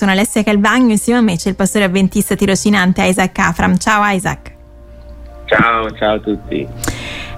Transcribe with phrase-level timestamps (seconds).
[0.00, 3.76] sono Alessia Calvagno, insieme a me c'è il pastore avventista tirocinante Isaac Afram.
[3.76, 4.50] Ciao Isaac.
[5.44, 6.66] Ciao, ciao a tutti.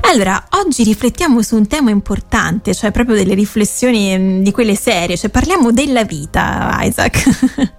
[0.02, 5.16] Allora, oggi riflettiamo su un tema importante, cioè proprio delle riflessioni mm, di quelle serie,
[5.16, 7.70] cioè parliamo della vita, Isaac.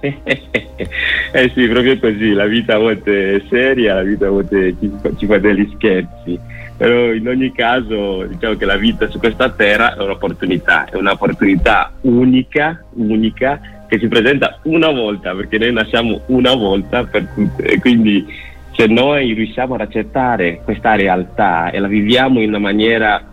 [0.00, 4.90] eh sì, proprio così, la vita a volte è seria, la vita a volte ci,
[5.18, 6.40] ci fa degli scherzi,
[6.78, 11.92] però in ogni caso diciamo che la vita su questa terra è un'opportunità, è un'opportunità
[12.02, 13.60] unica, unica,
[13.90, 17.10] che si presenta una volta, perché noi nasciamo una volta
[17.56, 18.24] e quindi
[18.76, 23.32] se noi riusciamo ad accettare questa realtà e la viviamo in una maniera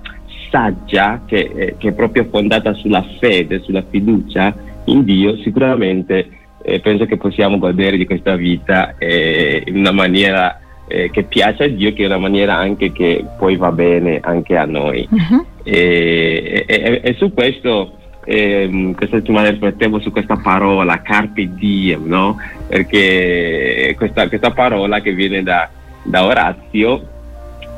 [0.50, 6.28] saggia, che, eh, che è proprio fondata sulla fede, sulla fiducia in Dio, sicuramente
[6.64, 11.66] eh, penso che possiamo godere di questa vita eh, in una maniera eh, che piace
[11.66, 15.08] a Dio, che è una maniera anche che poi va bene anche a noi.
[15.08, 15.46] Uh-huh.
[15.64, 17.98] E, e, e, su questo
[18.30, 22.38] eh, questa settimana riflettevo su questa parola, carpe diem, no?
[22.68, 25.70] Perché questa, questa parola che viene da,
[26.04, 27.08] da Orazio,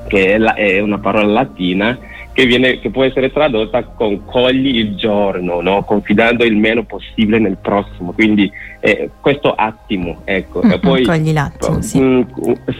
[0.07, 1.95] che è, la, è una parola latina,
[2.39, 5.83] che, viene, che, può essere tradotta con cogli il giorno, no?
[5.83, 8.13] confidando il meno possibile nel prossimo.
[8.13, 10.61] Quindi eh, questo attimo, ecco.
[10.65, 11.99] Mm, poi, cogli l'attimo, sì.
[11.99, 12.21] Mm,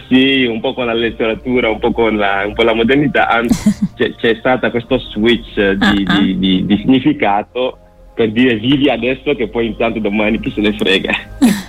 [0.08, 0.44] sì.
[0.46, 4.14] un po' con la letteratura, un po' con la, un po la modernità, anzi, c'è,
[4.14, 6.20] c'è stato questo switch di, uh-huh.
[6.20, 7.76] di, di, di, significato
[8.14, 11.12] per dire vivi adesso che poi intanto domani chi se ne frega.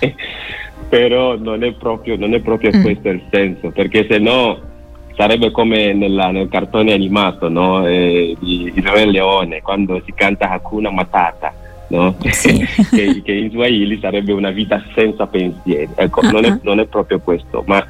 [0.88, 2.82] Però non è proprio, non è proprio mm.
[2.82, 4.70] questo il senso, perché se no
[5.16, 7.86] sarebbe come nella, nel cartone animato no?
[7.86, 11.52] eh, di, di Re Leone quando si canta Hakuna Matata
[11.88, 12.16] no?
[12.30, 12.58] sì.
[12.90, 16.30] che, che, in Swahili sarebbe una vita senza pensieri ecco uh-huh.
[16.30, 17.84] non, è, non è proprio questo ma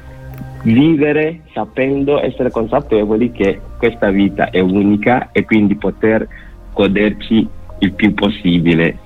[0.63, 6.27] vivere sapendo essere consapevoli che questa vita è unica e quindi poter
[6.73, 7.47] goderci
[7.79, 8.99] il più possibile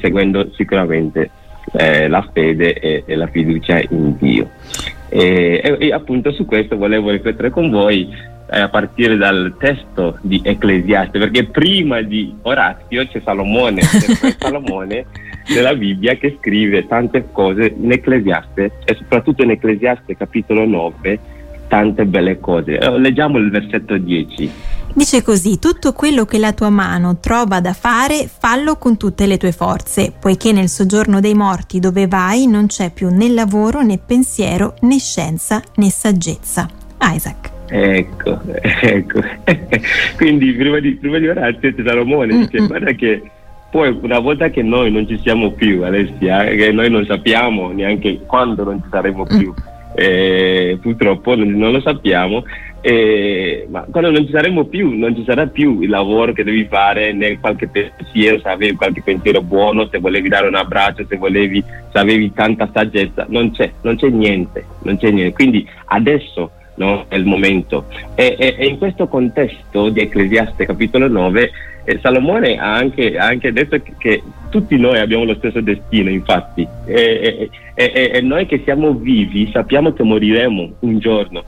[0.00, 1.30] seguendo sicuramente
[1.72, 4.50] eh, la fede e, e, la fiducia in Dio.
[5.08, 8.08] E, e, e, appunto su questo volevo riflettere con voi
[8.50, 15.06] eh, a partire dal testo di Ecclesiaste, perché prima di Orazio c'è Salomone, c'è Salomone
[15.48, 21.18] nella Bibbia che scrive tante cose in Ecclesiaste e soprattutto in Ecclesiaste capitolo 9
[21.68, 22.78] tante belle cose.
[22.98, 24.50] Leggiamo il versetto 10.
[24.92, 29.36] Dice così, tutto quello che la tua mano trova da fare, fallo con tutte le
[29.36, 33.98] tue forze, poiché nel soggiorno dei morti dove vai non c'è più né lavoro né
[34.04, 36.68] pensiero né scienza né saggezza.
[37.00, 37.50] Isaac.
[37.68, 39.20] Ecco, ecco.
[40.16, 41.26] Quindi prima di, prima di
[41.60, 42.66] c'è Salomone, mm, dice mm.
[42.66, 43.22] guarda che
[43.70, 48.22] poi una volta che noi non ci siamo più, Alessia, che noi non sappiamo neanche
[48.26, 52.44] quando non ci saremo più, mm eh, purtroppo non, lo sappiamo,
[52.82, 56.64] eh, ma quando non ci saremo più, non ci sarà più il lavoro che devi
[56.64, 61.16] fare né qualche pensiero, se avevi qualche pensiero buono, se volevi dare un abbraccio, se
[61.16, 65.34] volevi, se avevi tanta saggezza, non c'è, non c'è niente, non c'è niente.
[65.34, 67.84] Quindi adesso no, è il momento.
[68.14, 71.50] E, e, e in questo contesto di Ecclesiaste capitolo 9
[71.84, 76.10] eh, Salomone ha anche, ha anche, detto che, che, tutti noi abbiamo lo stesso destino,
[76.10, 81.44] infatti, e, e, e, noi che siamo vivi sappiamo che moriremo un giorno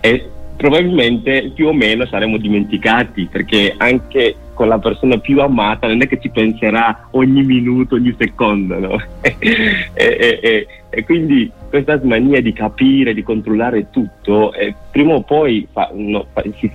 [0.00, 6.00] e probabilmente più o meno saremo dimenticati perché anche con la persona più amata non
[6.00, 8.96] è che ci penserà ogni minuto, ogni secondo, no?
[9.20, 9.36] e,
[9.92, 15.68] e, e, e, quindi questa smania di capire, di controllare tutto, eh, prima o poi
[15.70, 16.72] fa, no, fa, si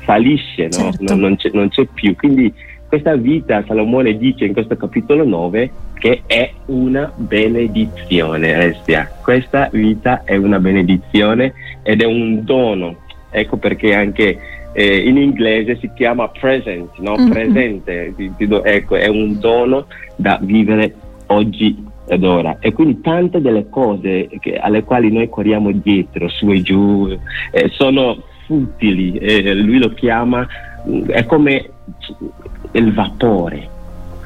[0.00, 0.92] fallisce, no?
[0.92, 1.14] certo.
[1.14, 2.16] non, c'è, non c'è più.
[2.16, 2.52] Quindi
[2.88, 9.08] questa vita, Salomone dice in questo capitolo 9, che è una benedizione, Alessia.
[9.22, 11.52] Questa vita è una benedizione
[11.84, 12.96] ed è un dono.
[13.30, 14.38] Ecco perché anche
[14.72, 17.16] eh, in inglese si chiama present, no?
[17.16, 17.30] mm-hmm.
[17.30, 18.14] presente,
[18.64, 19.86] ecco, è un dono
[20.16, 20.94] da vivere
[21.26, 22.56] oggi ed ora.
[22.60, 27.16] E quindi tante delle cose che, alle quali noi corriamo dietro, su e giù,
[27.52, 30.46] eh, sono futili, eh, lui lo chiama,
[30.88, 31.70] mm, è come
[32.72, 33.78] il vapore.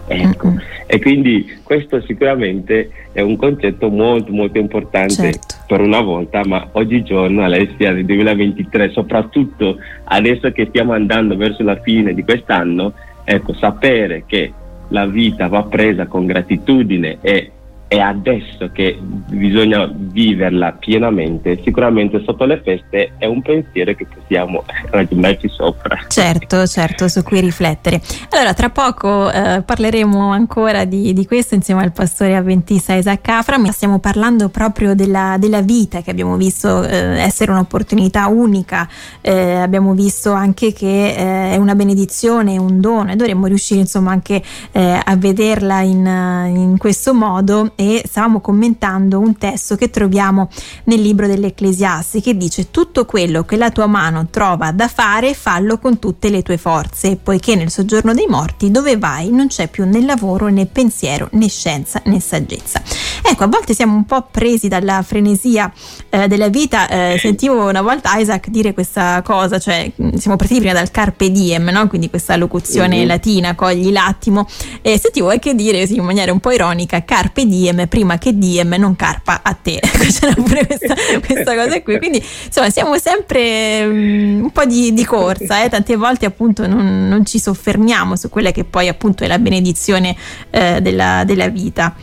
[0.06, 0.48] Ecco.
[0.48, 0.58] Mm-hmm.
[0.86, 5.54] E quindi questo sicuramente è un concetto molto molto importante certo.
[5.66, 11.80] per una volta, ma oggigiorno Alessia nel 2023, soprattutto adesso che stiamo andando verso la
[11.80, 12.92] fine di quest'anno,
[13.24, 14.52] ecco, sapere che
[14.88, 17.50] la vita va presa con gratitudine e
[17.94, 21.60] è adesso che bisogna viverla pienamente.
[21.62, 25.98] Sicuramente sotto le feste è un pensiero che possiamo ragionarci sopra.
[26.08, 28.00] Certo, certo, su cui riflettere.
[28.30, 33.58] Allora, tra poco eh, parleremo ancora di, di, questo insieme al pastore avventista Isaac Afra,
[33.58, 38.88] ma stiamo parlando proprio della, della vita che abbiamo visto eh, essere un'opportunità unica,
[39.20, 44.10] eh, abbiamo visto anche che eh, è una benedizione, un dono e dovremmo riuscire insomma
[44.10, 44.42] anche
[44.72, 50.48] eh, a vederla in, in questo modo e stavamo commentando un testo che troviamo
[50.84, 55.78] nel libro dell'Ecclesiasti che dice tutto quello che la tua mano trova da fare fallo
[55.78, 59.84] con tutte le tue forze poiché nel soggiorno dei morti dove vai non c'è più
[59.84, 62.82] né lavoro né pensiero né scienza né saggezza
[63.22, 65.72] ecco a volte siamo un po' presi dalla frenesia
[66.08, 70.74] eh, della vita eh, sentivo una volta Isaac dire questa cosa cioè siamo partiti prima
[70.74, 71.86] dal carpe diem no?
[71.88, 73.06] quindi questa locuzione mm-hmm.
[73.06, 74.46] latina cogli l'attimo
[74.80, 78.74] e sentivo anche dire sì, in maniera un po' ironica carpe diem prima che diem
[78.78, 79.80] non carpa a te.
[79.80, 80.94] C'era pure questa,
[81.24, 81.98] questa, cosa qui.
[81.98, 85.68] Quindi insomma siamo sempre um, un po' di, di corsa eh?
[85.68, 90.14] tante volte appunto non, non, ci soffermiamo su quella che poi appunto è la benedizione
[90.50, 91.94] eh, della, della, vita.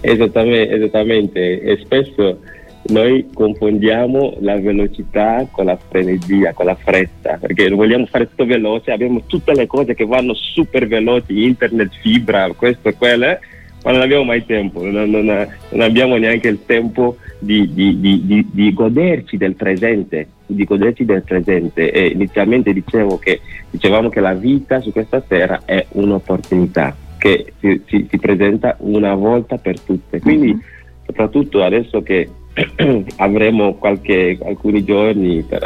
[0.00, 1.60] Esattamente, esattamente.
[1.60, 2.38] E spesso
[2.84, 8.90] noi confondiamo la velocità con la frenesia, con la fretta, perché vogliamo fare tutto veloce,
[8.90, 13.38] abbiamo tutte le cose che vanno super veloci, internet, fibra, questo e quello, eh,
[13.82, 18.46] ma non abbiamo mai tempo, non, non, non abbiamo neanche il tempo di, di, di,
[18.50, 21.90] di, goderci del presente, di goderci del presente.
[21.90, 23.40] E inizialmente dicevo che,
[23.70, 29.14] dicevamo che la vita su questa terra è un'opportunità che si, si, si presenta una
[29.14, 30.20] volta per tutte.
[30.20, 30.60] Quindi, mm-hmm.
[31.06, 32.28] soprattutto adesso che
[33.16, 35.60] avremo qualche, alcuni giorni per,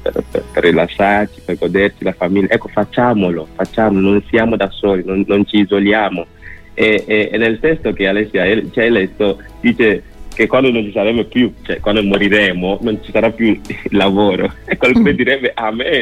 [0.00, 2.48] per, per, per, rilassarci, per goderci la famiglia.
[2.50, 6.26] Ecco, facciamolo, facciamolo, non siamo da soli, non, non ci isoliamo.
[6.80, 10.00] E, e, e, nel testo che Alessia ci hai letto dice
[10.32, 13.60] che quando non ci saremo più, cioè quando moriremo, non ci sarà più il
[13.90, 14.52] lavoro.
[14.64, 16.00] E qualcuno direbbe amen,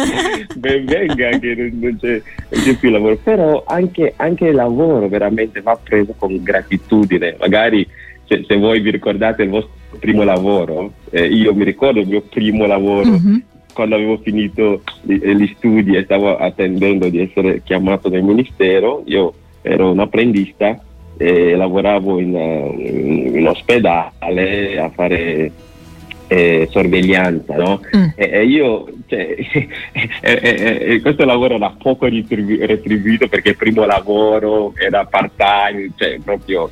[0.56, 3.18] ben venga che non, c'è, non, c'è, più lavoro.
[3.22, 7.36] Però anche, anche il lavoro veramente va preso con gratitudine.
[7.38, 7.86] Magari
[8.24, 12.22] se, se voi vi ricordate il vostro primo lavoro, eh, io mi ricordo il mio
[12.22, 13.10] primo lavoro.
[13.10, 13.36] Mm-hmm.
[13.74, 19.34] Quando avevo finito gli, gli studi e stavo attendendo di essere chiamato nel ministero, io
[19.66, 20.78] ero un apprendista
[21.18, 25.52] e lavoravo in, in, in ospedale a fare
[26.28, 27.80] eh, sorveglianza, no?
[27.96, 28.08] Mm.
[28.16, 29.36] E, e, io, cioè,
[30.20, 36.18] e, e, questo lavoro era poco retribuito perché il primo lavoro era part time, cioè
[36.22, 36.70] proprio.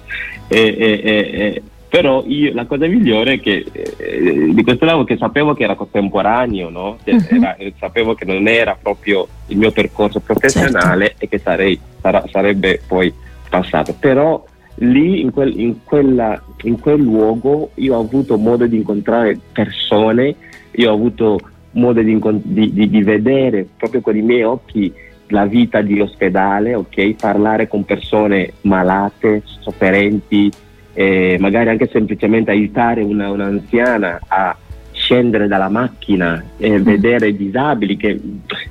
[1.88, 5.76] però io, la cosa migliore è che eh, di questo lavoro che sapevo che era
[5.76, 6.98] contemporaneo, no?
[7.04, 7.42] Cioè, mm-hmm.
[7.42, 11.24] era, sapevo che non era proprio il mio percorso professionale certo.
[11.24, 13.12] e che sarei, sarà, sarebbe poi
[13.48, 13.94] passato.
[13.98, 14.44] Però
[14.76, 20.34] lì in quel, in, quella, in quel luogo io ho avuto modo di incontrare persone,
[20.72, 21.40] io ho avuto
[21.72, 24.92] modo di, di, di, di, vedere proprio con i miei occhi
[25.28, 27.14] la vita di ospedale, ok?
[27.14, 30.52] Parlare con persone malate, sofferenti,
[30.92, 34.56] eh, magari anche semplicemente aiutare una, un'anziana a
[34.92, 36.82] scendere dalla macchina e mm.
[36.82, 37.96] vedere disabili.
[37.96, 38.20] Che...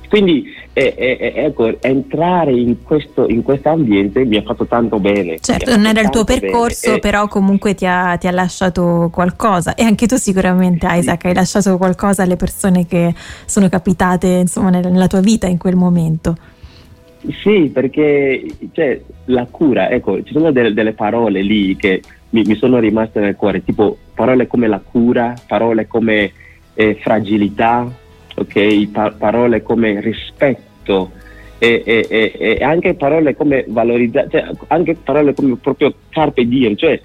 [0.08, 5.38] Quindi eh, eh, ecco, entrare in questo in ambiente mi ha fatto tanto bene.
[5.38, 6.98] Certo, non era il tuo percorso, bene.
[6.98, 9.74] però comunque ti ha, ti ha, lasciato qualcosa.
[9.74, 15.06] E anche tu sicuramente, Isaac, hai lasciato qualcosa alle persone che sono capitate insomma, nella
[15.06, 16.36] tua vita in quel momento.
[17.42, 22.56] Sì, perché cioè, la cura, ecco, ci sono delle, delle parole lì che mi, mi,
[22.56, 26.32] sono rimaste nel cuore, tipo parole come la cura, parole come
[26.74, 27.88] eh, fragilità,
[28.34, 28.86] okay?
[28.88, 31.10] pa- parole come rispetto
[31.58, 36.76] e, e, e, e, anche parole come valorizzare, cioè anche parole come proprio carpe diem,
[36.76, 37.00] cioè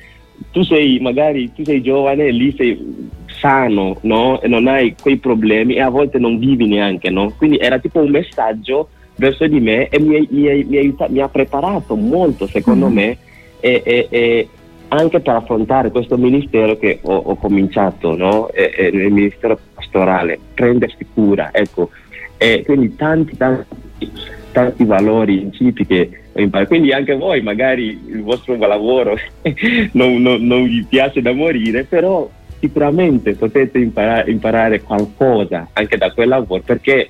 [0.51, 4.41] tu sei magari tu sei giovane, lì sei sano, no?
[4.41, 7.33] E non hai quei problemi e a volte non vivi neanche, no?
[7.37, 11.95] Quindi era tipo un messaggio verso di me e mi, mi, mi, mi ha preparato
[11.95, 12.93] molto, secondo mm.
[12.93, 13.17] me,
[13.59, 14.47] e, e, e,
[14.89, 18.49] anche per affrontare questo ministero che ho, ho cominciato, no?
[18.49, 21.89] e, e il ministero pastorale, prendersi cura, ecco,
[22.37, 24.11] e quindi tanti, tanti,
[24.51, 26.69] tanti valori, principi che ho imparato.
[26.69, 29.17] Quindi anche voi magari il vostro lavoro
[29.93, 32.29] non, non, non vi piace da morire, però
[32.59, 37.09] sicuramente potete imparare, imparare qualcosa anche da quel lavoro perché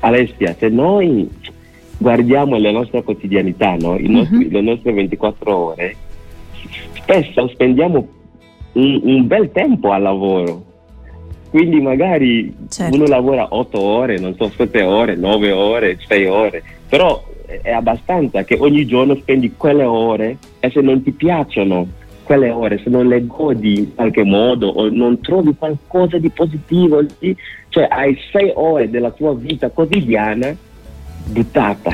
[0.00, 1.28] Alessia, se noi
[1.96, 3.96] guardiamo la nostra quotidianità, no?
[4.00, 4.50] nostri, uh-huh.
[4.50, 5.96] le nostre 24 ore,
[7.04, 8.08] spesso spendiamo
[8.72, 10.72] un, un, bel tempo al lavoro.
[11.50, 12.96] Quindi magari certo.
[12.96, 18.42] uno lavora 8 ore, non so, 7 ore, 9 ore, 6 ore, però è abbastanza
[18.42, 21.86] che ogni giorno spendi quelle ore e se non ti piacciono
[22.24, 27.04] quelle ore, se non le godi in qualche modo o non trovi qualcosa di positivo,
[27.68, 30.56] cioè hai sei ore della tua vita quotidiana
[31.24, 31.90] buttata.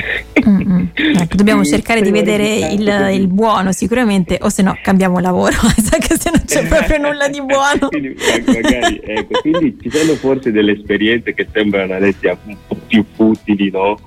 [0.48, 0.86] Mm-hmm.
[0.94, 5.56] Ecco, dobbiamo cercare di vedere il, il, buono sicuramente, o se no cambiamo lavoro,
[6.00, 7.88] che se non c'è proprio nulla di buono.
[7.90, 12.76] quindi, ecco, magari, ecco, quindi ci sono forse delle esperienze che sembrano adesso un po'
[12.86, 13.98] più futili, no?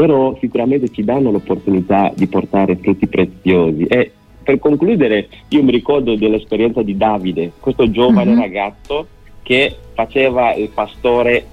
[0.00, 3.84] però sicuramente ci danno l'opportunità di portare frutti preziosi.
[3.84, 8.40] E per concludere, io mi ricordo dell'esperienza di Davide, questo giovane mm-hmm.
[8.40, 9.06] ragazzo
[9.42, 11.44] che faceva il pastore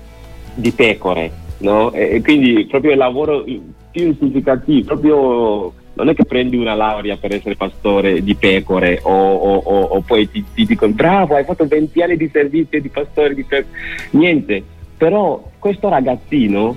[0.56, 1.92] di pecore, no?
[1.92, 3.44] e, quindi proprio il lavoro
[3.92, 9.12] più significativo, proprio non è che prendi una laurea per essere pastore di pecore o,
[9.12, 12.90] o, o, o poi ti, ti, dicono bravo hai fatto 20 anni di servizio di
[12.90, 13.76] pastore di pecore,
[14.12, 14.64] niente,
[14.96, 16.76] però questo ragazzino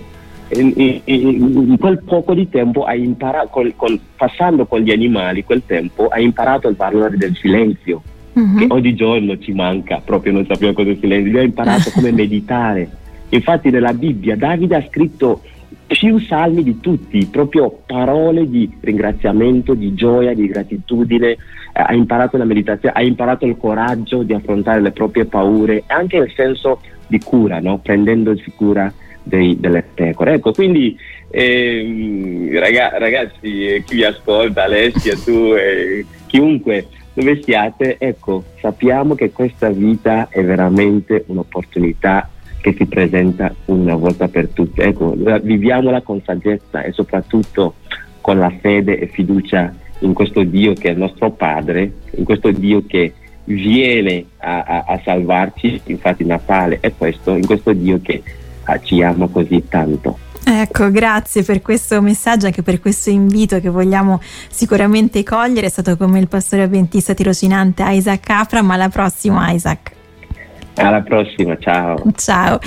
[0.53, 5.63] in, in, quel poco di tempo hai imparato, col, col, passando con gli animali quel
[5.65, 8.57] tempo, hai imparato il valore del silenzio, uh-huh.
[8.57, 11.91] che ogni giorno ci manca, proprio non sappiamo cosa è il silenzio, io ho imparato
[11.91, 12.91] come meditare.
[13.31, 15.43] Infatti nella Bibbia Davide ha scritto
[15.87, 21.39] più salmi di tutti, proprio parole di ringraziamento, di gioia, di gratitudine, eh,
[21.73, 26.17] ha imparato la meditazione, ha imparato il coraggio di affrontare le proprie paure e anche
[26.17, 27.79] il senso di cura, no?
[27.79, 30.35] prendendosi cura dei, delle pecore.
[30.35, 30.97] Ecco, quindi
[31.29, 39.71] eh, ragazzi, chi vi ascolta, Alessia, tu, eh, chiunque, dove siate, ecco, sappiamo che questa
[39.71, 42.29] vita è veramente un'opportunità
[42.61, 44.83] che si presenta una volta per tutte.
[44.83, 47.75] Ecco, viviamola con saggezza e soprattutto
[48.21, 52.51] con la fede e fiducia in questo Dio che è il nostro Padre, in questo
[52.51, 53.15] Dio che
[53.45, 58.23] viene a, a, a salvarci, infatti Natale è questo, in questo Dio che
[58.83, 60.19] ci ama così tanto.
[60.45, 65.67] Ecco, grazie per questo messaggio, anche per questo invito che vogliamo sicuramente cogliere.
[65.67, 69.99] È stato come il pastore avventista tirocinante Isaac Capra, ma alla prossima Isaac.
[70.87, 72.03] Alla prossima, ciao.
[72.17, 72.61] Ciao.